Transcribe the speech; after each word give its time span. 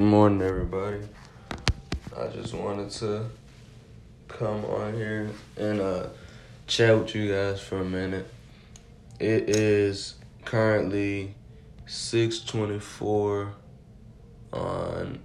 Morning, 0.00 0.42
everybody. 0.42 1.00
I 2.16 2.28
just 2.28 2.54
wanted 2.54 2.88
to 2.90 3.24
come 4.28 4.64
on 4.64 4.94
here 4.94 5.28
and 5.56 5.80
uh, 5.80 6.06
chat 6.68 6.96
with 6.96 7.16
you 7.16 7.32
guys 7.32 7.60
for 7.60 7.80
a 7.80 7.84
minute. 7.84 8.30
It 9.18 9.56
is 9.56 10.14
currently 10.44 11.34
six 11.86 12.38
twenty 12.38 12.78
four 12.78 13.54
on 14.52 15.18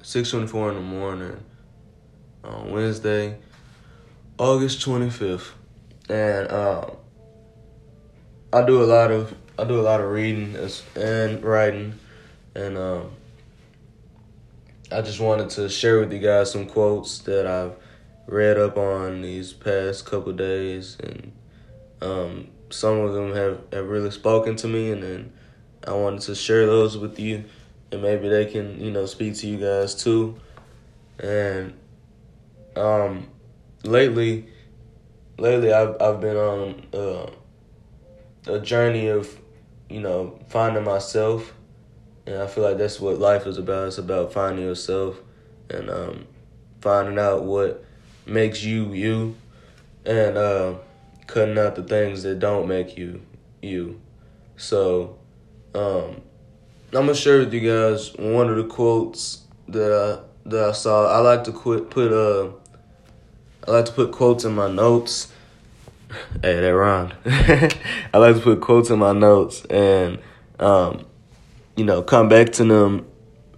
six 0.00 0.30
twenty 0.30 0.46
four 0.46 0.70
in 0.70 0.76
the 0.76 0.80
morning 0.80 1.36
on 2.44 2.70
Wednesday, 2.70 3.36
August 4.38 4.80
twenty 4.80 5.10
fifth, 5.10 5.52
and 6.08 6.48
uh, 6.48 6.86
I 8.54 8.64
do 8.64 8.82
a 8.82 8.86
lot 8.86 9.10
of 9.10 9.34
I 9.58 9.64
do 9.64 9.78
a 9.78 9.82
lot 9.82 10.00
of 10.00 10.10
reading 10.10 10.56
and 10.96 11.44
writing, 11.44 11.98
and 12.54 12.78
um, 12.78 13.10
I 14.92 15.00
just 15.00 15.20
wanted 15.20 15.48
to 15.50 15.68
share 15.68 15.98
with 16.00 16.12
you 16.12 16.18
guys 16.18 16.52
some 16.52 16.66
quotes 16.66 17.18
that 17.20 17.46
I've 17.46 17.76
read 18.26 18.58
up 18.58 18.76
on 18.76 19.22
these 19.22 19.52
past 19.52 20.04
couple 20.04 20.32
days, 20.32 20.98
and 21.02 21.32
um, 22.02 22.48
some 22.70 22.98
of 22.98 23.14
them 23.14 23.34
have, 23.34 23.60
have 23.72 23.88
really 23.88 24.10
spoken 24.10 24.56
to 24.56 24.68
me, 24.68 24.90
and 24.90 25.02
then 25.02 25.32
I 25.86 25.92
wanted 25.92 26.20
to 26.22 26.34
share 26.34 26.66
those 26.66 26.98
with 26.98 27.18
you, 27.18 27.44
and 27.90 28.02
maybe 28.02 28.28
they 28.28 28.44
can 28.46 28.80
you 28.80 28.90
know 28.90 29.06
speak 29.06 29.34
to 29.36 29.46
you 29.46 29.56
guys 29.56 29.94
too, 29.94 30.38
and 31.18 31.72
um, 32.76 33.28
lately, 33.82 34.46
lately 35.38 35.72
I've 35.72 35.96
I've 36.00 36.20
been 36.20 36.36
on 36.36 36.86
uh, 36.92 37.30
a 38.46 38.60
journey 38.60 39.08
of 39.08 39.38
you 39.88 40.00
know 40.00 40.38
finding 40.48 40.84
myself 40.84 41.54
and 42.26 42.36
I 42.36 42.46
feel 42.46 42.64
like 42.64 42.78
that's 42.78 43.00
what 43.00 43.18
life 43.18 43.46
is 43.46 43.58
about. 43.58 43.88
It's 43.88 43.98
about 43.98 44.32
finding 44.32 44.64
yourself 44.64 45.20
and 45.68 45.90
um, 45.90 46.26
finding 46.80 47.18
out 47.18 47.44
what 47.44 47.84
makes 48.26 48.62
you 48.62 48.92
you 48.92 49.36
and 50.04 50.36
uh, 50.36 50.74
cutting 51.26 51.58
out 51.58 51.74
the 51.74 51.82
things 51.82 52.22
that 52.22 52.38
don't 52.38 52.68
make 52.68 52.96
you 52.96 53.22
you. 53.60 54.00
So 54.56 55.18
um, 55.74 56.20
I'm 56.92 57.06
gonna 57.06 57.14
share 57.14 57.38
with 57.38 57.52
you 57.52 57.60
guys 57.60 58.14
one 58.14 58.48
of 58.48 58.56
the 58.56 58.64
quotes 58.64 59.42
that 59.68 59.92
I 59.92 60.48
that 60.48 60.68
I 60.68 60.72
saw. 60.72 61.06
I 61.06 61.18
like 61.18 61.44
to 61.44 61.52
quit, 61.52 61.90
put 61.90 62.12
uh 62.12 62.50
I 63.66 63.70
like 63.70 63.84
to 63.86 63.92
put 63.92 64.12
quotes 64.12 64.44
in 64.44 64.54
my 64.54 64.70
notes. 64.70 65.32
hey, 66.42 66.60
that 66.60 66.74
rhymed. 66.74 67.14
I 67.24 68.18
like 68.18 68.36
to 68.36 68.42
put 68.42 68.60
quotes 68.60 68.90
in 68.90 68.98
my 68.98 69.12
notes 69.12 69.64
and 69.66 70.18
um 70.60 71.06
you 71.82 71.86
know, 71.86 72.00
come 72.00 72.28
back 72.28 72.52
to 72.52 72.64
them 72.64 73.04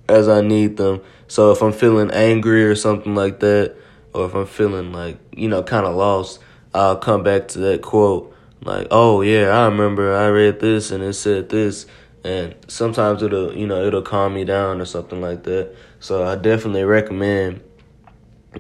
as 0.08 0.30
I 0.30 0.40
need 0.40 0.78
them. 0.78 1.02
So 1.28 1.52
if 1.52 1.60
I'm 1.60 1.74
feeling 1.74 2.10
angry 2.10 2.64
or 2.64 2.74
something 2.74 3.14
like 3.14 3.40
that, 3.40 3.76
or 4.14 4.24
if 4.24 4.34
I'm 4.34 4.46
feeling 4.46 4.94
like, 4.94 5.18
you 5.36 5.46
know, 5.46 5.62
kind 5.62 5.84
of 5.84 5.94
lost, 5.94 6.40
I'll 6.72 6.96
come 6.96 7.22
back 7.22 7.48
to 7.48 7.58
that 7.58 7.82
quote 7.82 8.34
like, 8.62 8.86
"Oh 8.90 9.20
yeah, 9.20 9.48
I 9.50 9.66
remember 9.66 10.14
I 10.14 10.28
read 10.28 10.58
this 10.58 10.90
and 10.90 11.04
it 11.04 11.12
said 11.12 11.50
this." 11.50 11.84
And 12.24 12.54
sometimes 12.66 13.22
it'll, 13.22 13.54
you 13.54 13.66
know, 13.66 13.84
it'll 13.84 14.00
calm 14.00 14.32
me 14.32 14.44
down 14.44 14.80
or 14.80 14.86
something 14.86 15.20
like 15.20 15.42
that. 15.42 15.76
So 16.00 16.24
I 16.24 16.36
definitely 16.36 16.84
recommend 16.84 17.60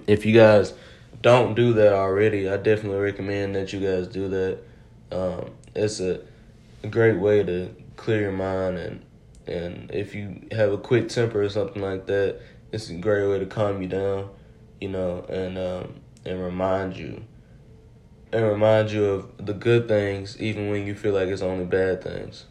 if 0.06 0.26
you 0.26 0.34
guys 0.34 0.74
don't 1.22 1.54
do 1.54 1.72
that 1.72 1.94
already, 1.94 2.50
I 2.50 2.58
definitely 2.58 3.00
recommend 3.00 3.54
that 3.54 3.72
you 3.72 3.80
guys 3.80 4.08
do 4.08 4.28
that. 4.28 4.58
Um, 5.10 5.52
it's 5.74 6.00
a, 6.00 6.20
a 6.82 6.88
great 6.88 7.18
way 7.18 7.42
to 7.42 7.74
clear 7.96 8.20
your 8.20 8.32
mind 8.32 8.76
and 8.76 9.02
and 9.46 9.90
if 9.92 10.14
you 10.14 10.46
have 10.52 10.72
a 10.72 10.78
quick 10.78 11.08
temper 11.08 11.42
or 11.42 11.48
something 11.48 11.82
like 11.82 12.06
that, 12.06 12.40
it's 12.72 12.90
a 12.90 12.94
great 12.94 13.28
way 13.28 13.38
to 13.38 13.46
calm 13.46 13.82
you 13.82 13.88
down, 13.88 14.30
you 14.80 14.88
know, 14.88 15.24
and 15.28 15.58
um, 15.58 16.00
and 16.24 16.42
remind 16.42 16.96
you 16.96 17.24
and 18.32 18.44
remind 18.44 18.90
you 18.90 19.04
of 19.04 19.46
the 19.46 19.54
good 19.54 19.86
things 19.86 20.40
even 20.40 20.68
when 20.68 20.86
you 20.86 20.94
feel 20.94 21.14
like 21.14 21.28
it's 21.28 21.42
only 21.42 21.64
bad 21.64 22.02
things. 22.02 22.46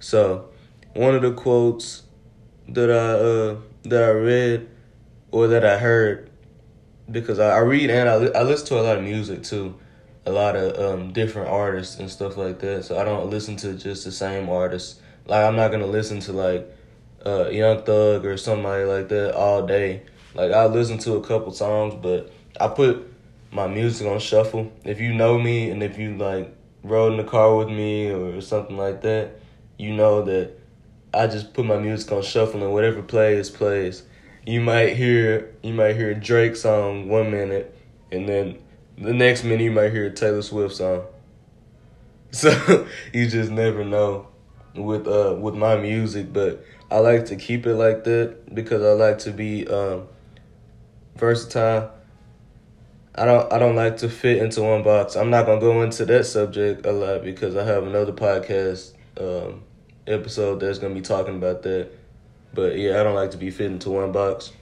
So, 0.00 0.48
one 0.94 1.14
of 1.14 1.22
the 1.22 1.32
quotes 1.32 2.02
that 2.68 2.90
I 2.90 2.94
uh, 2.94 3.56
that 3.84 4.02
I 4.02 4.10
read 4.10 4.68
or 5.30 5.46
that 5.48 5.64
I 5.64 5.78
heard 5.78 6.30
because 7.10 7.38
I, 7.38 7.50
I 7.50 7.58
read 7.58 7.90
and 7.90 8.08
I, 8.08 8.38
I 8.38 8.42
listen 8.42 8.66
to 8.68 8.80
a 8.80 8.82
lot 8.82 8.96
of 8.96 9.04
music 9.04 9.42
too, 9.42 9.76
a 10.26 10.32
lot 10.32 10.56
of 10.56 10.78
um, 10.78 11.12
different 11.12 11.48
artists 11.48 11.98
and 11.98 12.10
stuff 12.10 12.36
like 12.36 12.58
that. 12.60 12.84
So 12.84 12.98
I 12.98 13.04
don't 13.04 13.30
listen 13.30 13.56
to 13.56 13.74
just 13.74 14.04
the 14.04 14.12
same 14.12 14.48
artists 14.48 15.00
like 15.26 15.44
I'm 15.44 15.56
not 15.56 15.70
gonna 15.70 15.86
listen 15.86 16.20
to 16.20 16.32
like 16.32 16.68
uh, 17.24 17.48
Young 17.48 17.82
Thug 17.82 18.26
or 18.26 18.36
somebody 18.36 18.84
like 18.84 19.08
that 19.08 19.34
all 19.34 19.66
day. 19.66 20.02
Like 20.34 20.52
I 20.52 20.66
listen 20.66 20.98
to 20.98 21.14
a 21.14 21.22
couple 21.22 21.52
songs, 21.52 21.94
but 22.00 22.32
I 22.60 22.68
put 22.68 23.10
my 23.50 23.66
music 23.66 24.06
on 24.06 24.18
shuffle. 24.18 24.72
If 24.84 25.00
you 25.00 25.14
know 25.14 25.38
me 25.38 25.70
and 25.70 25.82
if 25.82 25.98
you 25.98 26.16
like 26.16 26.54
rode 26.82 27.12
in 27.12 27.18
the 27.18 27.24
car 27.24 27.56
with 27.56 27.68
me 27.68 28.10
or 28.10 28.40
something 28.40 28.76
like 28.76 29.00
that, 29.02 29.40
you 29.78 29.94
know 29.94 30.22
that 30.22 30.58
I 31.14 31.26
just 31.26 31.54
put 31.54 31.64
my 31.64 31.78
music 31.78 32.10
on 32.12 32.22
shuffle 32.22 32.62
and 32.62 32.72
whatever 32.72 33.02
plays 33.02 33.48
plays. 33.48 34.02
You 34.46 34.60
might 34.60 34.96
hear 34.96 35.54
you 35.62 35.72
might 35.72 35.96
hear 35.96 36.12
Drake 36.14 36.56
song 36.56 37.08
one 37.08 37.30
minute, 37.30 37.74
and 38.12 38.28
then 38.28 38.58
the 38.98 39.14
next 39.14 39.44
minute 39.44 39.64
you 39.64 39.70
might 39.70 39.90
hear 39.92 40.06
a 40.06 40.10
Taylor 40.12 40.42
Swift 40.42 40.76
song. 40.76 41.04
So 42.34 42.88
you 43.12 43.28
just 43.28 43.52
never 43.52 43.84
know 43.84 44.26
with 44.74 45.06
uh 45.06 45.36
with 45.38 45.54
my 45.54 45.76
music, 45.76 46.32
but 46.32 46.64
I 46.90 46.98
like 46.98 47.26
to 47.26 47.36
keep 47.36 47.66
it 47.66 47.74
like 47.74 48.04
that 48.04 48.54
because 48.54 48.82
I 48.82 48.92
like 48.92 49.18
to 49.20 49.32
be 49.32 49.66
um, 49.66 50.06
versatile. 51.16 51.90
I 53.14 53.24
don't 53.24 53.52
I 53.52 53.58
don't 53.58 53.76
like 53.76 53.98
to 53.98 54.08
fit 54.08 54.38
into 54.38 54.62
one 54.62 54.82
box. 54.82 55.16
I'm 55.16 55.30
not 55.30 55.46
gonna 55.46 55.60
go 55.60 55.82
into 55.82 56.04
that 56.06 56.24
subject 56.26 56.84
a 56.86 56.92
lot 56.92 57.22
because 57.22 57.56
I 57.56 57.64
have 57.64 57.84
another 57.84 58.12
podcast 58.12 58.92
um, 59.18 59.62
episode 60.06 60.60
that's 60.60 60.78
gonna 60.78 60.94
be 60.94 61.00
talking 61.00 61.36
about 61.36 61.62
that. 61.62 61.90
But 62.52 62.78
yeah, 62.78 63.00
I 63.00 63.02
don't 63.02 63.14
like 63.14 63.30
to 63.32 63.36
be 63.36 63.50
fit 63.50 63.66
into 63.66 63.90
one 63.90 64.12
box. 64.12 64.52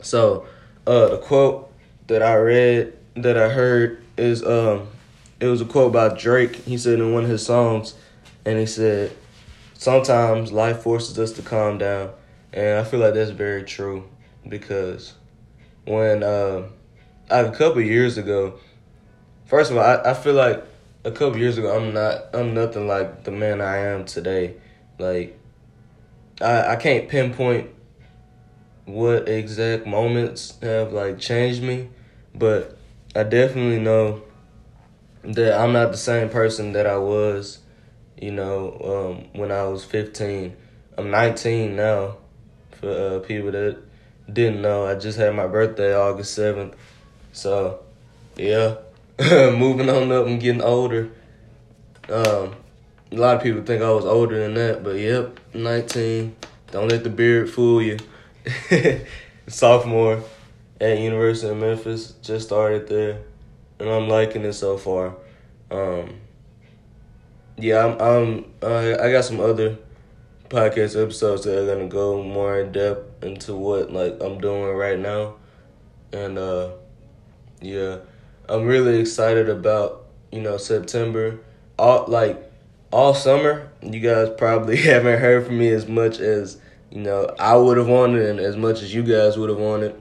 So, 0.00 0.46
uh, 0.86 1.08
the 1.08 1.18
quote 1.18 1.72
that 2.06 2.22
I 2.22 2.36
read 2.36 2.94
that 3.16 3.36
I 3.36 3.48
heard 3.48 4.02
is 4.16 4.44
um, 4.44 4.88
it 5.40 5.46
was 5.46 5.60
a 5.60 5.64
quote 5.64 5.92
by 5.92 6.08
Drake. 6.08 6.56
He 6.56 6.78
said 6.78 6.98
in 6.98 7.12
one 7.12 7.24
of 7.24 7.30
his 7.30 7.44
songs 7.44 7.94
and 8.48 8.58
he 8.58 8.64
said, 8.64 9.12
Sometimes 9.74 10.52
life 10.52 10.80
forces 10.80 11.18
us 11.18 11.32
to 11.32 11.42
calm 11.42 11.76
down. 11.76 12.10
And 12.50 12.78
I 12.78 12.84
feel 12.84 12.98
like 12.98 13.12
that's 13.12 13.30
very 13.30 13.62
true 13.62 14.08
because 14.48 15.12
when 15.84 16.22
uh, 16.22 16.66
a 17.28 17.50
couple 17.50 17.82
years 17.82 18.16
ago, 18.16 18.58
first 19.44 19.70
of 19.70 19.76
all, 19.76 19.84
I, 19.84 20.12
I 20.12 20.14
feel 20.14 20.32
like 20.32 20.64
a 21.04 21.10
couple 21.10 21.38
years 21.38 21.58
ago 21.58 21.76
I'm 21.76 21.92
not 21.92 22.34
I'm 22.34 22.54
nothing 22.54 22.88
like 22.88 23.24
the 23.24 23.30
man 23.30 23.60
I 23.60 23.76
am 23.76 24.06
today. 24.06 24.54
Like 24.98 25.38
I 26.40 26.72
I 26.72 26.76
can't 26.76 27.06
pinpoint 27.06 27.68
what 28.86 29.28
exact 29.28 29.86
moments 29.86 30.58
have 30.62 30.94
like 30.94 31.18
changed 31.18 31.62
me, 31.62 31.90
but 32.34 32.78
I 33.14 33.24
definitely 33.24 33.78
know 33.78 34.22
that 35.22 35.60
I'm 35.60 35.74
not 35.74 35.90
the 35.90 35.98
same 35.98 36.30
person 36.30 36.72
that 36.72 36.86
I 36.86 36.96
was 36.96 37.58
you 38.20 38.32
know, 38.32 39.20
um, 39.32 39.38
when 39.38 39.50
I 39.50 39.64
was 39.64 39.84
15. 39.84 40.56
I'm 40.96 41.10
19 41.10 41.76
now, 41.76 42.16
for 42.72 42.90
uh, 42.90 43.18
people 43.20 43.52
that 43.52 43.78
didn't 44.32 44.60
know. 44.60 44.86
I 44.86 44.96
just 44.96 45.18
had 45.18 45.34
my 45.34 45.46
birthday 45.46 45.94
August 45.94 46.36
7th. 46.38 46.74
So, 47.32 47.80
yeah, 48.36 48.76
moving 49.20 49.88
on 49.88 50.10
up 50.12 50.26
and 50.26 50.40
getting 50.40 50.62
older. 50.62 51.10
Um, 52.08 52.56
a 53.10 53.16
lot 53.16 53.36
of 53.36 53.42
people 53.42 53.62
think 53.62 53.82
I 53.82 53.90
was 53.90 54.04
older 54.04 54.38
than 54.40 54.54
that, 54.54 54.82
but 54.82 54.96
yep, 54.96 55.38
19. 55.54 56.36
Don't 56.70 56.88
let 56.88 57.04
the 57.04 57.10
beard 57.10 57.50
fool 57.50 57.80
you. 57.80 57.98
Sophomore 59.46 60.22
at 60.80 60.98
University 60.98 61.50
of 61.50 61.56
Memphis, 61.56 62.12
just 62.22 62.46
started 62.46 62.88
there, 62.88 63.20
and 63.78 63.88
I'm 63.88 64.08
liking 64.08 64.44
it 64.44 64.52
so 64.52 64.76
far. 64.76 65.16
Um, 65.70 66.14
yeah, 67.58 67.84
I'm, 67.84 68.00
I'm 68.00 68.44
uh, 68.62 68.96
I 69.00 69.10
got 69.10 69.24
some 69.24 69.40
other 69.40 69.76
podcast 70.48 71.00
episodes 71.00 71.44
that 71.44 71.58
are 71.58 71.66
gonna 71.66 71.88
go 71.88 72.22
more 72.22 72.60
in 72.60 72.72
depth 72.72 73.22
into 73.22 73.54
what 73.54 73.92
like 73.92 74.16
I'm 74.20 74.40
doing 74.40 74.74
right 74.74 74.98
now, 74.98 75.34
and 76.12 76.38
uh, 76.38 76.70
yeah, 77.60 77.98
I'm 78.48 78.64
really 78.64 79.00
excited 79.00 79.48
about 79.48 80.06
you 80.30 80.40
know 80.40 80.56
September. 80.56 81.40
All 81.78 82.06
like 82.06 82.50
all 82.92 83.12
summer, 83.14 83.70
you 83.82 84.00
guys 84.00 84.30
probably 84.38 84.76
haven't 84.82 85.20
heard 85.20 85.46
from 85.46 85.58
me 85.58 85.68
as 85.70 85.88
much 85.88 86.20
as 86.20 86.60
you 86.90 87.00
know 87.00 87.34
I 87.40 87.56
would 87.56 87.76
have 87.76 87.88
wanted, 87.88 88.22
and 88.22 88.40
as 88.40 88.56
much 88.56 88.82
as 88.82 88.94
you 88.94 89.02
guys 89.02 89.36
would 89.36 89.50
have 89.50 89.58
wanted. 89.58 90.00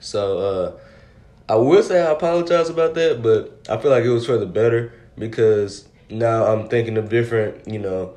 So 0.00 0.38
uh, 0.38 1.52
I 1.52 1.56
will 1.56 1.82
say 1.82 2.00
I 2.00 2.12
apologize 2.12 2.70
about 2.70 2.94
that, 2.94 3.22
but 3.22 3.68
I 3.68 3.80
feel 3.80 3.90
like 3.90 4.04
it 4.04 4.10
was 4.10 4.24
for 4.24 4.38
the 4.38 4.46
better 4.46 4.92
because 5.18 5.86
now 6.10 6.46
I'm 6.46 6.68
thinking 6.68 6.96
of 6.96 7.08
different, 7.08 7.66
you 7.66 7.78
know, 7.78 8.14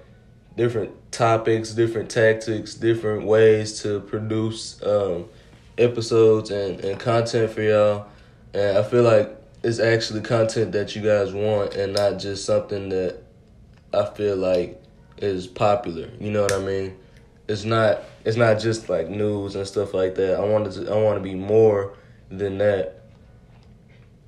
different 0.55 1.11
topics, 1.11 1.71
different 1.71 2.09
tactics, 2.09 2.75
different 2.75 3.25
ways 3.25 3.81
to 3.81 4.01
produce 4.01 4.81
um, 4.83 5.25
episodes 5.77 6.51
and, 6.51 6.79
and 6.81 6.99
content 6.99 7.51
for 7.51 7.61
y'all. 7.61 8.07
And 8.53 8.77
I 8.77 8.83
feel 8.83 9.03
like 9.03 9.35
it's 9.63 9.79
actually 9.79 10.21
content 10.21 10.71
that 10.73 10.95
you 10.95 11.01
guys 11.01 11.33
want 11.33 11.75
and 11.75 11.93
not 11.93 12.19
just 12.19 12.45
something 12.45 12.89
that 12.89 13.21
I 13.93 14.05
feel 14.05 14.35
like 14.35 14.81
is 15.17 15.47
popular. 15.47 16.09
You 16.19 16.31
know 16.31 16.43
what 16.43 16.53
I 16.53 16.59
mean? 16.59 16.97
It's 17.47 17.63
not 17.63 18.03
it's 18.23 18.37
not 18.37 18.59
just 18.59 18.89
like 18.89 19.09
news 19.09 19.55
and 19.55 19.65
stuff 19.65 19.93
like 19.93 20.15
that. 20.15 20.35
I 20.35 20.45
wanted 20.45 20.73
to 20.73 20.91
I 20.91 20.97
want 21.01 21.17
to 21.17 21.23
be 21.23 21.35
more 21.35 21.95
than 22.29 22.59
that. 22.59 23.01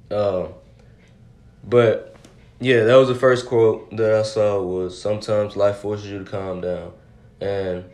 Um 0.09 0.53
but 1.63 2.10
yeah, 2.61 2.83
that 2.83 2.95
was 2.95 3.07
the 3.07 3.15
first 3.15 3.47
quote 3.47 3.89
that 3.97 4.13
I 4.13 4.21
saw 4.21 4.61
was 4.61 5.01
sometimes 5.01 5.55
life 5.55 5.77
forces 5.77 6.11
you 6.11 6.23
to 6.23 6.29
calm 6.29 6.61
down. 6.61 6.93
And 7.41 7.85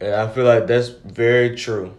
and 0.00 0.14
I 0.14 0.28
feel 0.28 0.44
like 0.44 0.68
that's 0.68 0.88
very 0.88 1.56
true. 1.56 1.92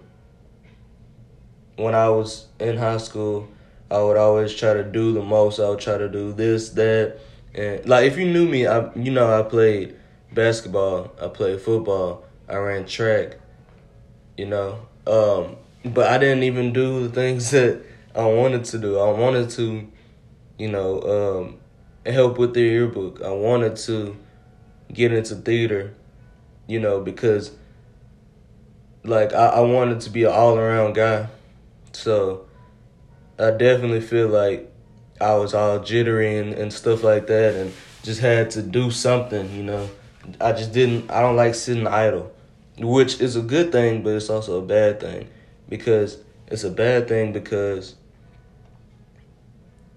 When 1.75 1.93
I 1.95 2.07
was 2.09 2.47
in 2.59 2.77
high 2.77 2.97
school, 2.97 3.49
I 3.91 4.01
would 4.01 4.15
always 4.15 4.53
try 4.55 4.73
to 4.73 4.83
do 4.83 5.11
the 5.11 5.21
most. 5.21 5.59
I 5.59 5.67
would 5.69 5.79
try 5.79 5.97
to 5.97 6.07
do 6.07 6.31
this, 6.31 6.69
that, 6.71 7.19
and 7.53 7.85
like 7.85 8.05
if 8.05 8.17
you 8.17 8.25
knew 8.31 8.47
me, 8.47 8.65
I 8.65 8.89
you 8.93 9.11
know 9.11 9.37
I 9.37 9.43
played 9.43 9.97
basketball, 10.33 11.11
I 11.21 11.27
played 11.27 11.59
football, 11.59 12.23
I 12.47 12.55
ran 12.55 12.85
track, 12.85 13.37
you 14.37 14.45
know. 14.45 14.79
Um, 15.05 15.57
but 15.83 16.07
I 16.09 16.17
didn't 16.19 16.43
even 16.43 16.71
do 16.71 17.05
the 17.05 17.13
things 17.13 17.51
that 17.51 17.81
I 18.15 18.25
wanted 18.25 18.65
to 18.65 18.77
do. 18.77 18.99
I 18.99 19.11
wanted 19.11 19.49
to, 19.51 19.87
you 20.57 20.69
know, 20.69 21.01
um, 21.01 22.11
help 22.11 22.37
with 22.37 22.53
the 22.53 22.61
yearbook. 22.61 23.21
I 23.23 23.31
wanted 23.31 23.75
to 23.77 24.15
get 24.91 25.11
into 25.11 25.35
theater, 25.35 25.93
you 26.67 26.79
know, 26.79 27.01
because 27.01 27.51
like 29.03 29.33
I, 29.33 29.47
I 29.47 29.59
wanted 29.61 30.01
to 30.01 30.09
be 30.09 30.23
an 30.23 30.31
all 30.31 30.57
around 30.57 30.93
guy. 30.93 31.27
So 31.93 32.45
I 33.39 33.51
definitely 33.51 34.01
feel 34.01 34.27
like 34.27 34.71
I 35.19 35.35
was 35.35 35.53
all 35.53 35.79
jittery 35.79 36.37
and, 36.37 36.53
and 36.53 36.71
stuff 36.71 37.03
like 37.03 37.27
that 37.27 37.55
and 37.55 37.73
just 38.03 38.21
had 38.21 38.51
to 38.51 38.61
do 38.61 38.91
something, 38.91 39.51
you 39.55 39.63
know. 39.63 39.89
I 40.39 40.53
just 40.53 40.71
didn't 40.71 41.09
I 41.09 41.21
don't 41.21 41.35
like 41.35 41.55
sitting 41.55 41.87
idle. 41.87 42.31
Which 42.77 43.21
is 43.21 43.35
a 43.35 43.41
good 43.41 43.71
thing, 43.71 44.01
but 44.01 44.15
it's 44.15 44.29
also 44.29 44.59
a 44.59 44.65
bad 44.65 44.99
thing. 44.99 45.29
Because 45.69 46.17
it's 46.47 46.63
a 46.63 46.71
bad 46.71 47.07
thing 47.07 47.33
because 47.33 47.95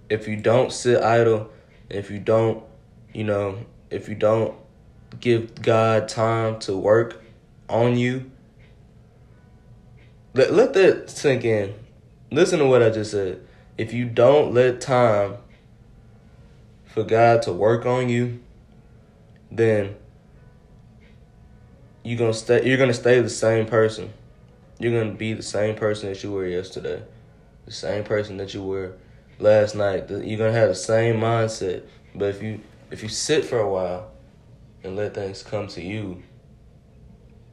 if 0.09 0.29
you 0.29 0.37
don't 0.37 0.73
sit 0.73 1.03
idle, 1.03 1.51
if 1.89 2.11
you 2.11 2.19
don't, 2.19 2.63
you 3.13 3.25
know, 3.25 3.59
if 3.91 4.09
you 4.09 4.15
don't 4.15 4.55
give 5.21 5.61
God 5.63 6.09
time 6.09 6.59
to 6.61 6.77
work 6.77 7.23
on 7.69 7.97
you, 7.97 8.31
let, 10.35 10.53
let 10.53 10.75
that 10.75 11.11
sink 11.11 11.45
in. 11.45 11.75
Listen 12.31 12.59
to 12.59 12.67
what 12.67 12.83
I 12.83 12.91
just 12.91 13.13
said. 13.13 13.41
If 13.79 13.93
you 13.93 14.07
don't 14.07 14.53
let 14.53 14.81
time 14.81 15.37
for 16.85 17.05
God 17.05 17.43
to 17.43 17.53
work 17.53 17.87
on 17.87 18.09
you, 18.09 18.41
then 19.51 19.97
you're 22.03 22.19
gonna 22.19 22.35
stay 22.35 22.67
you're 22.67 22.79
gonna 22.79 22.95
stay 22.95 23.21
the 23.21 23.29
same 23.29 23.67
person. 23.67 24.13
You're 24.79 24.99
gonna 25.03 25.15
be 25.15 25.33
the 25.33 25.43
same 25.43 25.75
person 25.75 26.09
that 26.09 26.23
you 26.23 26.33
were 26.33 26.47
yesterday. 26.47 27.03
The 27.65 27.73
same 27.73 28.05
person 28.05 28.37
that 28.37 28.55
you 28.55 28.63
were 28.63 28.93
last 29.39 29.75
night. 29.75 30.11
You're 30.11 30.39
gonna 30.39 30.53
have 30.53 30.69
the 30.69 30.75
same 30.75 31.17
mindset. 31.17 31.85
But 32.15 32.31
if 32.31 32.43
you 32.43 32.61
if 32.91 33.03
you 33.03 33.09
sit 33.09 33.45
for 33.45 33.59
a 33.59 33.69
while 33.69 34.11
and 34.83 34.97
let 34.97 35.15
things 35.15 35.43
come 35.43 35.67
to 35.69 35.83
you, 35.83 36.23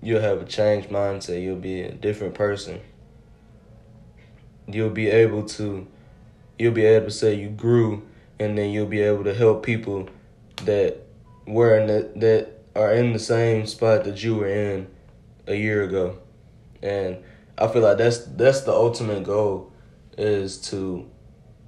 you'll 0.02 0.22
have 0.22 0.42
a 0.42 0.46
changed 0.46 0.90
mindset. 0.90 1.42
You'll 1.42 1.56
be 1.56 1.82
a 1.82 1.92
different 1.92 2.36
person. 2.36 2.82
You'll 4.68 4.90
be 4.90 5.10
able 5.10 5.44
to 5.44 5.88
you'll 6.58 6.74
be 6.74 6.86
able 6.86 7.08
to 7.08 7.12
say 7.12 7.34
you 7.34 7.50
grew 7.50 8.08
and 8.40 8.58
then 8.58 8.72
you'll 8.72 8.86
be 8.86 9.02
able 9.02 9.24
to 9.24 9.34
help 9.34 9.66
people 9.66 10.10
that 10.64 10.98
were 11.46 11.78
in 11.78 11.88
the, 11.88 12.12
that 12.16 12.64
are 12.76 12.94
in 12.94 13.14
the 13.14 13.20
same 13.20 13.66
spot 13.66 14.04
that 14.06 14.24
you 14.24 14.36
were 14.36 14.48
in 14.48 14.88
a 15.48 15.56
year 15.56 15.84
ago. 15.84 16.18
And 16.82 17.18
I 17.58 17.68
feel 17.68 17.82
like 17.82 17.98
that's 17.98 18.20
that's 18.20 18.62
the 18.62 18.72
ultimate 18.72 19.24
goal 19.24 19.72
is 20.18 20.58
to 20.70 21.10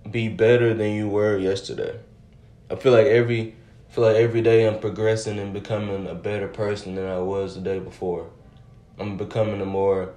be 0.10 0.30
better 0.30 0.74
than 0.74 0.92
you 0.94 1.10
were 1.10 1.38
yesterday. 1.38 2.00
I 2.70 2.76
feel 2.76 2.92
like 2.92 3.08
every 3.08 3.56
I 3.90 3.94
feel 3.94 4.04
like 4.04 4.18
every 4.18 4.42
day 4.42 4.68
I'm 4.68 4.80
progressing 4.80 5.40
and 5.40 5.54
becoming 5.54 6.08
a 6.08 6.16
better 6.16 6.48
person 6.48 6.96
than 6.96 7.06
I 7.06 7.20
was 7.20 7.56
the 7.56 7.62
day 7.62 7.80
before. 7.80 8.30
I'm 9.00 9.18
becoming 9.18 9.62
a 9.62 9.66
more 9.66 10.14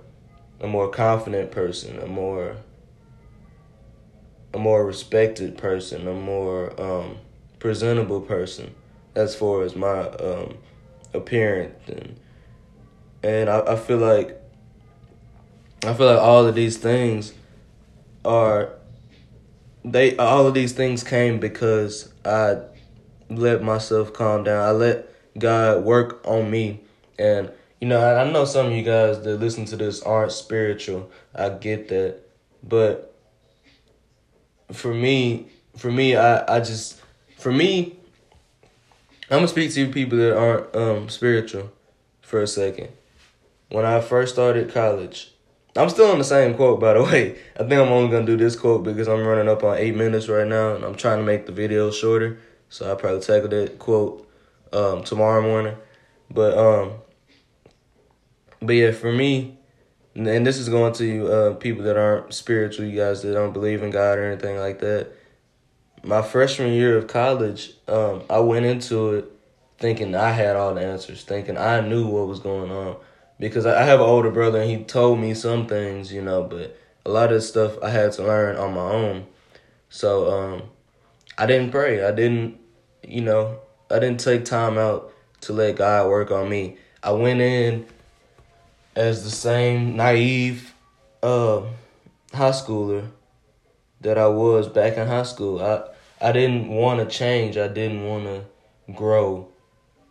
a 0.61 0.67
more 0.67 0.89
confident 0.89 1.51
person, 1.51 1.99
a 1.99 2.07
more 2.07 2.57
a 4.53 4.59
more 4.59 4.85
respected 4.85 5.59
person, 5.59 6.09
a 6.09 6.15
more 6.15 6.81
um, 6.81 7.19
presentable 7.59 8.21
person 8.21 8.75
as 9.15 9.35
far 9.35 9.63
as 9.63 9.75
my 9.75 10.01
um, 10.01 10.57
appearance 11.15 11.89
and 11.89 12.19
and 13.23 13.51
I, 13.51 13.73
I 13.73 13.77
feel 13.77 13.99
like 13.99 14.41
I 15.85 15.93
feel 15.95 16.07
like 16.07 16.21
all 16.21 16.47
of 16.47 16.55
these 16.55 16.77
things 16.77 17.33
are 18.25 18.78
they 19.93 20.17
all 20.17 20.47
of 20.47 20.55
these 20.55 20.73
things 20.73 21.03
came 21.03 21.41
because 21.41 22.13
I 22.25 22.59
let 23.31 23.63
myself 23.63 24.13
calm 24.13 24.45
down. 24.45 24.63
I 24.67 24.71
let 24.71 25.09
God 25.39 25.85
work 25.85 26.21
on 26.27 26.51
me. 26.51 26.81
And 27.19 27.51
you 27.81 27.89
know, 27.89 28.01
I, 28.01 28.23
I 28.23 28.31
know 28.31 28.45
some 28.45 28.67
of 28.67 28.73
you 28.73 28.83
guys 28.83 29.23
that 29.23 29.39
listen 29.39 29.65
to 29.67 29.77
this 29.77 30.03
aren't 30.03 30.33
spiritual. 30.33 31.11
I 31.35 31.51
get 31.51 31.89
that. 31.89 32.21
But 32.63 33.15
for 34.73 34.93
me, 34.93 35.49
for 35.77 35.91
me, 35.91 36.17
I, 36.17 36.57
I 36.57 36.61
just 36.61 37.01
for 37.39 37.53
me, 37.53 37.97
I'm 39.31 39.39
gonna 39.39 39.49
speak 39.49 39.73
to 39.75 39.81
you 39.81 39.93
people 39.93 40.19
that 40.19 40.37
aren't 40.37 40.75
um 40.75 41.09
spiritual 41.09 41.71
for 42.21 42.43
a 42.43 42.47
second. 42.47 42.89
When 43.71 43.85
I 43.85 44.01
first 44.01 44.33
started 44.33 44.73
college, 44.73 45.33
I'm 45.79 45.89
still 45.89 46.11
on 46.11 46.19
the 46.19 46.25
same 46.25 46.55
quote, 46.55 46.81
by 46.81 46.95
the 46.95 47.03
way. 47.05 47.39
I 47.55 47.61
think 47.61 47.73
I'm 47.73 47.93
only 47.93 48.11
gonna 48.11 48.27
do 48.27 48.37
this 48.37 48.57
quote 48.57 48.83
because 48.83 49.07
I'm 49.07 49.25
running 49.25 49.49
up 49.49 49.63
on 49.63 49.77
eight 49.79 49.95
minutes 49.95 50.29
right 50.29 50.47
now, 50.47 50.75
and 50.75 50.85
I'm 50.85 50.97
trying 50.97 51.19
to 51.19 51.25
make 51.25 51.47
the 51.47 51.53
video 51.53 51.93
shorter. 51.93 52.39
So 52.69 52.89
I'll 52.89 52.97
probably 52.97 53.21
tackle 53.21 53.49
that 53.51 53.79
quote 53.79 54.29
um, 54.73 55.05
tomorrow 55.05 55.41
morning. 55.41 55.77
But 56.31 56.59
um, 56.59 56.93
but 58.61 58.73
yeah, 58.73 58.91
for 58.91 59.13
me, 59.13 59.57
and 60.17 60.45
this 60.45 60.59
is 60.59 60.69
going 60.69 60.95
to 60.95 61.05
you 61.07 61.29
uh, 61.29 61.55
people 61.55 61.85
that 61.85 61.97
aren't 61.97 62.35
spiritual, 62.35 62.85
you 62.87 62.97
guys 62.97 63.23
that 63.23 63.33
don't 63.33 63.53
believe 63.53 63.83
in 63.85 63.91
God 63.91 64.19
or 64.19 64.25
anything 64.25 64.59
like 64.59 64.81
that. 64.81 65.13
My 66.03 66.23
freshman 66.23 66.73
year 66.73 66.97
of 66.97 67.07
college, 67.07 67.73
um, 67.87 68.23
I 68.29 68.41
went 68.41 68.67
into 68.67 69.15
it 69.15 69.33
thinking 69.79 70.17
I 70.17 70.31
had 70.33 70.57
all 70.57 70.75
the 70.75 70.85
answers, 70.85 71.23
thinking 71.23 71.57
I 71.57 71.81
knew 71.81 72.09
what 72.09 72.27
was 72.27 72.41
going 72.41 72.73
on 72.73 72.97
because 73.39 73.67
I 73.67 73.83
have 73.83 74.01
an 74.01 74.07
older 74.07 74.31
brother 74.31 74.61
and 74.61 74.71
he 74.71 74.85
told 74.85 75.21
me 75.21 75.35
some 75.35 75.67
things, 75.67 76.13
you 76.13 76.23
know, 76.23 76.43
but 76.43 76.79
a 77.05 77.11
lot 77.11 77.33
of 77.33 77.43
stuff 77.43 77.81
I 77.83 77.91
had 77.91 78.13
to 78.13 78.23
learn 78.23 78.57
on 78.57 78.75
my 78.75 78.91
own. 78.91 79.27
So 79.91 80.31
um, 80.31 80.63
I 81.37 81.47
didn't 81.47 81.71
pray. 81.71 82.05
I 82.05 82.11
didn't, 82.11 82.59
you 83.03 83.23
know, 83.23 83.61
I 83.91 83.99
didn't 83.99 84.21
take 84.21 84.45
time 84.45 84.77
out 84.77 85.13
to 85.43 85.53
let 85.53 85.77
God 85.77 86.09
work 86.09 86.31
on 86.31 86.49
me. 86.49 86.77
I 87.03 87.13
went 87.13 87.41
in 87.41 87.87
as 88.97 89.25
the 89.25 89.31
same 89.31 89.97
naive 89.97 90.75
uh, 91.23 91.63
high 92.35 92.51
schooler 92.51 93.09
that 94.01 94.19
I 94.19 94.27
was 94.27 94.69
back 94.69 94.97
in 94.97 95.07
high 95.07 95.23
school. 95.23 95.63
I 95.63 95.85
I 96.21 96.33
didn't 96.33 96.69
want 96.69 96.99
to 96.99 97.07
change. 97.07 97.57
I 97.57 97.69
didn't 97.69 98.05
want 98.05 98.25
to 98.25 98.45
grow. 98.93 99.49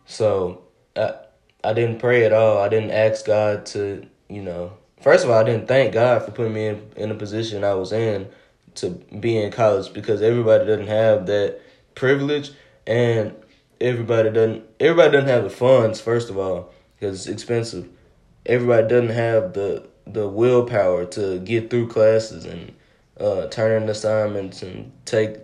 So 0.06 0.62
I 0.96 1.14
I 1.68 1.74
didn't 1.74 1.98
pray 1.98 2.24
at 2.24 2.32
all. 2.32 2.56
I 2.56 2.70
didn't 2.70 2.92
ask 2.92 3.26
God 3.26 3.66
to, 3.66 4.06
you 4.30 4.40
know, 4.40 4.72
first 5.02 5.22
of 5.22 5.30
all, 5.30 5.36
I 5.36 5.44
didn't 5.44 5.68
thank 5.68 5.92
God 5.92 6.24
for 6.24 6.30
putting 6.30 6.54
me 6.54 6.68
in, 6.68 6.90
in 6.96 7.08
the 7.10 7.14
position 7.14 7.62
I 7.62 7.74
was 7.74 7.92
in 7.92 8.26
to 8.76 8.88
be 9.20 9.36
in 9.36 9.52
college 9.52 9.92
because 9.92 10.22
everybody 10.22 10.64
doesn't 10.64 10.86
have 10.86 11.26
that 11.26 11.60
privilege 11.94 12.52
and 12.86 13.34
everybody 13.82 14.30
doesn't 14.30 14.64
everybody 14.80 15.12
doesn't 15.12 15.28
have 15.28 15.44
the 15.44 15.50
funds 15.50 16.00
first 16.00 16.30
of 16.30 16.38
all 16.38 16.72
because 16.94 17.26
it's 17.26 17.28
expensive. 17.28 17.86
Everybody 18.46 18.88
doesn't 18.88 19.10
have 19.10 19.52
the 19.52 19.86
the 20.06 20.26
willpower 20.26 21.04
to 21.04 21.38
get 21.40 21.68
through 21.68 21.88
classes 21.88 22.46
and 22.46 22.72
uh, 23.20 23.46
turn 23.48 23.82
in 23.82 23.90
assignments 23.90 24.62
and 24.62 24.90
take 25.04 25.36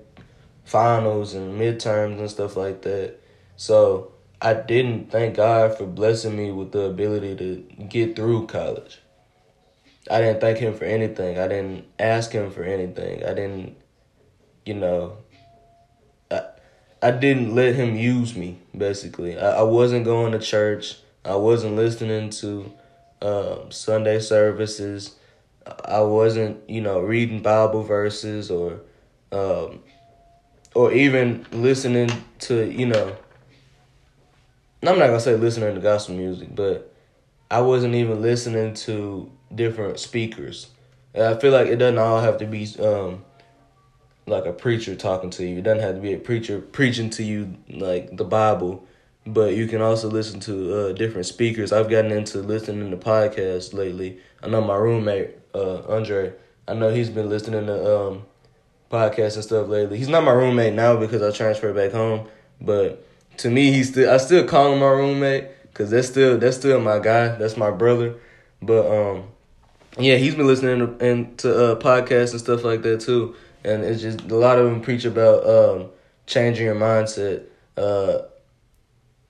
finals 0.64 1.34
and 1.34 1.60
midterms 1.60 2.18
and 2.18 2.30
stuff 2.30 2.56
like 2.56 2.80
that. 2.80 3.16
So 3.56 4.13
I 4.40 4.54
didn't 4.54 5.10
thank 5.10 5.36
God 5.36 5.76
for 5.76 5.86
blessing 5.86 6.36
me 6.36 6.50
with 6.50 6.72
the 6.72 6.82
ability 6.82 7.36
to 7.36 7.84
get 7.86 8.16
through 8.16 8.46
college. 8.46 8.98
I 10.10 10.18
didn't 10.20 10.40
thank 10.40 10.58
him 10.58 10.74
for 10.74 10.84
anything. 10.84 11.38
I 11.38 11.48
didn't 11.48 11.86
ask 11.98 12.30
him 12.32 12.50
for 12.50 12.62
anything. 12.62 13.24
I 13.24 13.32
didn't, 13.32 13.76
you 14.66 14.74
know, 14.74 15.16
I, 16.30 16.42
I 17.02 17.10
didn't 17.10 17.54
let 17.54 17.74
him 17.74 17.96
use 17.96 18.36
me. 18.36 18.58
Basically, 18.76 19.38
I, 19.38 19.60
I 19.60 19.62
wasn't 19.62 20.04
going 20.04 20.32
to 20.32 20.38
church. 20.38 20.98
I 21.24 21.36
wasn't 21.36 21.76
listening 21.76 22.28
to 22.30 22.70
uh, 23.22 23.70
Sunday 23.70 24.20
services. 24.20 25.16
I 25.86 26.00
wasn't, 26.02 26.68
you 26.68 26.82
know, 26.82 27.00
reading 27.00 27.40
Bible 27.40 27.82
verses 27.82 28.50
or, 28.50 28.80
um, 29.32 29.80
or 30.74 30.92
even 30.92 31.46
listening 31.50 32.10
to, 32.40 32.70
you 32.70 32.86
know. 32.86 33.16
I'm 34.88 34.98
not 34.98 35.06
gonna 35.06 35.20
say 35.20 35.36
listening 35.36 35.74
to 35.74 35.80
gospel 35.80 36.14
music, 36.14 36.54
but 36.54 36.92
I 37.50 37.60
wasn't 37.60 37.94
even 37.94 38.20
listening 38.20 38.74
to 38.74 39.30
different 39.54 39.98
speakers. 39.98 40.68
I 41.14 41.34
feel 41.34 41.52
like 41.52 41.68
it 41.68 41.76
doesn't 41.76 41.98
all 41.98 42.20
have 42.20 42.38
to 42.38 42.46
be 42.46 42.68
um, 42.80 43.24
like 44.26 44.46
a 44.46 44.52
preacher 44.52 44.94
talking 44.96 45.30
to 45.30 45.46
you. 45.46 45.58
It 45.58 45.62
doesn't 45.62 45.82
have 45.82 45.94
to 45.94 46.00
be 46.00 46.12
a 46.12 46.18
preacher 46.18 46.60
preaching 46.60 47.10
to 47.10 47.22
you 47.22 47.56
like 47.70 48.16
the 48.16 48.24
Bible, 48.24 48.86
but 49.26 49.54
you 49.54 49.66
can 49.68 49.80
also 49.80 50.08
listen 50.08 50.40
to 50.40 50.74
uh, 50.74 50.92
different 50.92 51.26
speakers. 51.26 51.72
I've 51.72 51.88
gotten 51.88 52.10
into 52.10 52.38
listening 52.38 52.90
to 52.90 52.96
podcasts 52.96 53.72
lately. 53.72 54.18
I 54.42 54.48
know 54.48 54.60
my 54.60 54.76
roommate 54.76 55.38
uh, 55.54 55.82
Andre. 55.88 56.32
I 56.66 56.74
know 56.74 56.92
he's 56.92 57.10
been 57.10 57.28
listening 57.28 57.66
to 57.66 58.00
um, 58.00 58.26
podcasts 58.90 59.34
and 59.34 59.44
stuff 59.44 59.68
lately. 59.68 59.98
He's 59.98 60.08
not 60.08 60.24
my 60.24 60.32
roommate 60.32 60.74
now 60.74 60.96
because 60.96 61.22
I 61.22 61.30
transferred 61.30 61.76
back 61.76 61.92
home, 61.92 62.28
but 62.60 63.06
to 63.38 63.50
me, 63.50 63.72
he's 63.72 63.90
still 63.90 64.10
I 64.10 64.18
still 64.18 64.44
call 64.46 64.72
him 64.72 64.80
my 64.80 64.90
roommate 64.90 65.48
because 65.64 65.90
that's 65.90 66.08
still 66.08 66.38
that's 66.38 66.56
still 66.56 66.80
my 66.80 66.98
guy. 66.98 67.28
That's 67.36 67.56
my 67.56 67.70
brother. 67.70 68.14
But 68.62 68.86
um, 68.90 69.24
yeah, 69.98 70.16
he's 70.16 70.34
been 70.34 70.46
listening 70.46 70.98
to, 70.98 71.06
and 71.06 71.38
to 71.38 71.72
uh, 71.72 71.80
podcasts 71.80 72.32
and 72.32 72.40
stuff 72.40 72.64
like 72.64 72.82
that 72.82 73.00
too. 73.00 73.34
And 73.64 73.82
it's 73.82 74.02
just 74.02 74.20
a 74.22 74.36
lot 74.36 74.58
of 74.58 74.66
them 74.66 74.80
preach 74.80 75.04
about 75.04 75.46
um, 75.46 75.90
changing 76.26 76.66
your 76.66 76.74
mindset. 76.74 77.44
Uh, 77.76 78.22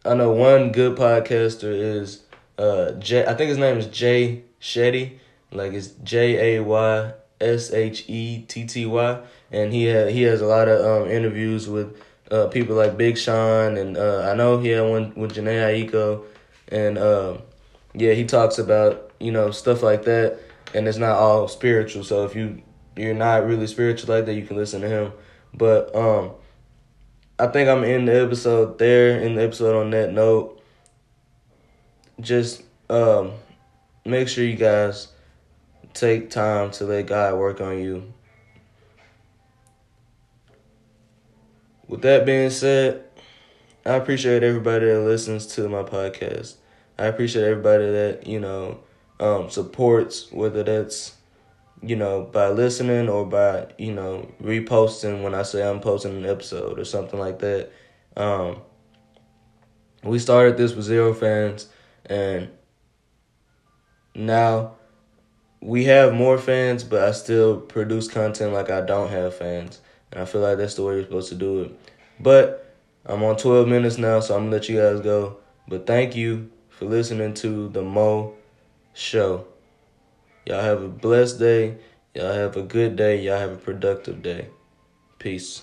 I 0.05 0.15
know 0.15 0.33
one 0.33 0.73
good 0.73 0.97
podcaster 0.99 1.73
is 1.73 2.23
uh 2.59 2.93
Jay. 2.93 3.25
I 3.27 3.35
think 3.35 3.49
his 3.49 3.59
name 3.59 3.79
is 3.79 3.87
Jay 3.87 4.45
Shetty. 4.61 5.19
Like 5.51 5.73
it's 5.73 5.89
J 6.03 6.57
A 6.57 6.63
Y 6.63 7.13
S 7.41 7.73
H 7.73 8.05
E 8.09 8.45
T 8.47 8.67
T 8.67 8.87
Y, 8.87 9.21
and 9.51 9.73
he 9.73 9.85
had, 9.85 10.11
he 10.11 10.23
has 10.23 10.41
a 10.41 10.47
lot 10.47 10.69
of 10.69 11.05
um 11.05 11.11
interviews 11.11 11.69
with 11.69 11.97
uh 12.31 12.47
people 12.49 12.77
like 12.77 12.97
Big 12.97 13.19
Sean, 13.19 13.77
and 13.77 13.97
uh 13.97 14.29
I 14.31 14.35
know 14.35 14.59
he 14.59 14.69
had 14.69 14.83
one 14.83 15.15
with 15.15 15.35
Jhené 15.35 15.89
Aiko, 15.89 16.25
and 16.69 16.99
um 16.99 17.43
yeah, 17.95 18.13
he 18.13 18.25
talks 18.25 18.59
about 18.59 19.13
you 19.21 19.33
know 19.33 19.51
stuff 19.51 19.83
like 19.83 20.05
that, 20.05 20.39
and 20.75 20.89
it's 20.89 20.99
not 20.99 21.17
all 21.17 21.49
spiritual. 21.49 22.05
So 22.05 22.25
if 22.25 22.35
you 22.35 22.63
you're 22.97 23.15
not 23.15 23.47
really 23.47 23.67
spiritual 23.67 24.15
like 24.15 24.27
that, 24.27 24.35
you 24.35 24.47
can 24.47 24.57
listen 24.57 24.81
to 24.81 24.89
him. 24.89 25.13
But 25.53 25.95
um 25.95 26.33
I 27.39 27.49
think 27.49 27.69
I'm 27.69 27.83
in 27.83 28.05
the 28.05 28.23
episode 28.23 28.79
there, 28.79 29.21
in 29.21 29.35
the 29.35 29.43
episode 29.43 29.81
on 29.81 29.91
that 29.91 30.13
note. 30.13 30.63
Just 32.21 32.63
um, 32.89 33.33
make 34.05 34.29
sure 34.29 34.45
you 34.45 34.55
guys 34.55 35.09
take 35.95 36.31
time 36.31 36.71
to 36.73 36.85
let 36.85 37.07
God 37.07 37.37
work 37.37 37.61
on 37.61 37.81
you. 37.81 38.13
With 41.89 42.03
that 42.03 42.25
being 42.27 42.51
said, 42.51 43.05
I 43.85 43.95
appreciate 43.95 44.43
everybody 44.43 44.87
that 44.87 45.01
listens 45.01 45.47
to 45.55 45.69
my 45.69 45.83
podcast. 45.83 46.57
I 46.99 47.07
appreciate 47.07 47.45
everybody 47.45 47.91
that, 47.91 48.27
you 48.27 48.41
know, 48.41 48.81
um, 49.21 49.51
supports, 49.51 50.31
whether 50.33 50.63
that's 50.63 51.17
you 51.87 51.97
know, 51.97 52.23
by 52.23 52.49
listening 52.49 53.09
or 53.09 53.27
by, 53.27 53.67
you 53.79 53.93
know, 53.93 54.31
reposting 54.43 55.23
when 55.23 55.35
I 55.35 55.43
say 55.43 55.69
I'm 55.69 55.81
posting 55.81 56.17
an 56.17 56.27
episode 56.27 56.79
or 56.79 56.85
something 56.85 57.19
like 57.19 57.41
that. 57.41 57.71
Um, 58.17 58.63
we 60.03 60.19
started 60.19 60.57
this 60.57 60.75
with 60.75 60.85
zero 60.85 61.13
fans, 61.15 61.69
and 62.07 62.49
now 64.15 64.77
we 65.61 65.85
have 65.85 66.15
more 66.15 66.39
fans, 66.39 66.85
but 66.85 67.03
I 67.03 67.13
still 67.13 67.61
produce 67.61 68.09
content 68.09 68.53
like 68.53 68.71
I 68.71 68.81
don't 68.81 69.11
have 69.11 69.37
fans. 69.37 69.81
And 70.15 70.23
I 70.23 70.25
feel 70.25 70.41
like 70.41 70.59
that's 70.59 70.75
the 70.75 70.83
way 70.83 70.95
you're 70.95 71.05
supposed 71.05 71.29
to 71.31 71.35
do 71.35 71.63
it. 71.65 71.79
But 72.21 72.75
I'm 73.05 73.23
on 73.23 73.37
12 73.37 73.69
minutes 73.69 73.99
now, 73.99 74.21
so 74.21 74.35
I'm 74.35 74.49
going 74.49 74.51
to 74.53 74.57
let 74.57 74.69
you 74.69 74.77
guys 74.79 75.01
go. 75.01 75.39
But 75.69 75.87
thank 75.87 76.17
you 76.17 76.51
for 76.71 76.87
listening 76.87 77.35
to 77.35 77.69
the 77.69 77.83
Mo 77.83 78.35
Show. 78.95 79.47
Y'all 80.47 80.63
have 80.63 80.83
a 80.83 80.89
blessed 80.89 81.39
day. 81.39 81.79
Y'all 82.15 82.33
have 82.33 82.57
a 82.57 82.63
good 82.63 82.97
day. 82.97 83.21
Y'all 83.21 83.39
have 83.39 83.53
a 83.53 83.57
productive 83.57 84.23
day. 84.23 84.49
Peace. 85.19 85.63